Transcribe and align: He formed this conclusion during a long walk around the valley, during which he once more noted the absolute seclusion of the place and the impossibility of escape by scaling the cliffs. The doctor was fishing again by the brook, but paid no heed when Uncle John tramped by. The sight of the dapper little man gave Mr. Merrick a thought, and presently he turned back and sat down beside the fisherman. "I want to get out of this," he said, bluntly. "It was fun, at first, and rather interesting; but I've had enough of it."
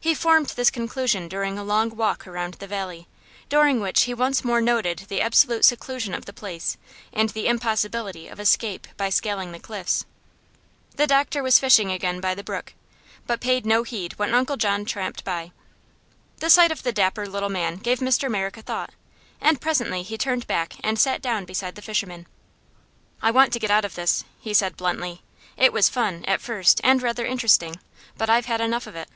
He 0.00 0.14
formed 0.14 0.48
this 0.48 0.70
conclusion 0.70 1.28
during 1.28 1.56
a 1.58 1.64
long 1.64 1.88
walk 1.96 2.26
around 2.26 2.54
the 2.54 2.66
valley, 2.66 3.08
during 3.48 3.80
which 3.80 4.02
he 4.02 4.12
once 4.12 4.44
more 4.44 4.60
noted 4.60 5.06
the 5.08 5.22
absolute 5.22 5.64
seclusion 5.64 6.12
of 6.12 6.26
the 6.26 6.32
place 6.34 6.76
and 7.10 7.30
the 7.30 7.46
impossibility 7.46 8.28
of 8.28 8.38
escape 8.38 8.86
by 8.98 9.08
scaling 9.08 9.52
the 9.52 9.58
cliffs. 9.58 10.04
The 10.96 11.06
doctor 11.06 11.42
was 11.42 11.58
fishing 11.58 11.90
again 11.90 12.20
by 12.20 12.34
the 12.34 12.44
brook, 12.44 12.74
but 13.26 13.40
paid 13.40 13.64
no 13.64 13.82
heed 13.82 14.12
when 14.18 14.34
Uncle 14.34 14.58
John 14.58 14.84
tramped 14.84 15.24
by. 15.24 15.52
The 16.36 16.50
sight 16.50 16.70
of 16.70 16.82
the 16.82 16.92
dapper 16.92 17.26
little 17.26 17.48
man 17.48 17.76
gave 17.76 18.00
Mr. 18.00 18.30
Merrick 18.30 18.58
a 18.58 18.62
thought, 18.62 18.90
and 19.40 19.58
presently 19.58 20.02
he 20.02 20.18
turned 20.18 20.46
back 20.46 20.74
and 20.84 20.98
sat 20.98 21.22
down 21.22 21.46
beside 21.46 21.76
the 21.76 21.80
fisherman. 21.82 22.26
"I 23.22 23.30
want 23.30 23.54
to 23.54 23.58
get 23.58 23.70
out 23.70 23.86
of 23.86 23.94
this," 23.94 24.22
he 24.38 24.52
said, 24.52 24.76
bluntly. 24.76 25.22
"It 25.56 25.72
was 25.72 25.88
fun, 25.88 26.26
at 26.26 26.42
first, 26.42 26.78
and 26.84 27.00
rather 27.00 27.24
interesting; 27.24 27.76
but 28.18 28.28
I've 28.28 28.44
had 28.44 28.60
enough 28.60 28.86
of 28.86 28.94
it." 28.96 29.08